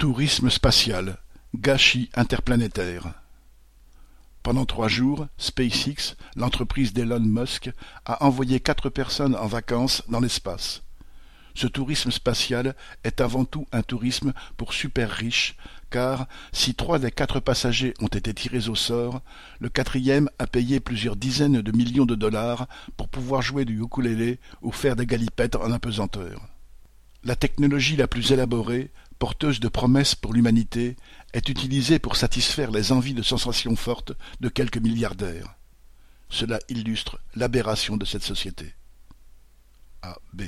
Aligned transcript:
Tourisme 0.00 0.48
spatial, 0.48 1.18
gâchis 1.54 2.08
interplanétaire. 2.14 3.12
Pendant 4.42 4.64
trois 4.64 4.88
jours, 4.88 5.26
SpaceX, 5.36 6.16
l'entreprise 6.36 6.94
d'Elon 6.94 7.20
Musk, 7.20 7.70
a 8.06 8.24
envoyé 8.24 8.60
quatre 8.60 8.88
personnes 8.88 9.36
en 9.36 9.46
vacances 9.46 10.02
dans 10.08 10.20
l'espace. 10.20 10.82
Ce 11.54 11.66
tourisme 11.66 12.10
spatial 12.10 12.74
est 13.04 13.20
avant 13.20 13.44
tout 13.44 13.66
un 13.72 13.82
tourisme 13.82 14.32
pour 14.56 14.72
super 14.72 15.10
riches, 15.10 15.54
car 15.90 16.28
si 16.50 16.74
trois 16.74 16.98
des 16.98 17.10
quatre 17.10 17.38
passagers 17.38 17.92
ont 18.00 18.06
été 18.06 18.32
tirés 18.32 18.70
au 18.70 18.74
sort, 18.74 19.20
le 19.58 19.68
quatrième 19.68 20.30
a 20.38 20.46
payé 20.46 20.80
plusieurs 20.80 21.16
dizaines 21.16 21.60
de 21.60 21.76
millions 21.76 22.06
de 22.06 22.14
dollars 22.14 22.68
pour 22.96 23.10
pouvoir 23.10 23.42
jouer 23.42 23.66
du 23.66 23.82
ukulélé 23.82 24.38
ou 24.62 24.72
faire 24.72 24.96
des 24.96 25.04
galipettes 25.04 25.56
en 25.56 25.70
apesanteur. 25.70 26.40
La 27.22 27.36
technologie 27.36 27.96
la 27.96 28.08
plus 28.08 28.32
élaborée, 28.32 28.90
porteuse 29.18 29.60
de 29.60 29.68
promesses 29.68 30.14
pour 30.14 30.32
l'humanité, 30.32 30.96
est 31.34 31.48
utilisée 31.48 31.98
pour 31.98 32.16
satisfaire 32.16 32.70
les 32.70 32.92
envies 32.92 33.14
de 33.14 33.22
sensations 33.22 33.76
fortes 33.76 34.12
de 34.40 34.48
quelques 34.48 34.78
milliardaires. 34.78 35.54
Cela 36.30 36.58
illustre 36.68 37.20
l'aberration 37.34 37.96
de 37.96 38.04
cette 38.04 38.22
société. 38.22 38.74
A. 40.02 40.16
B. 40.32 40.44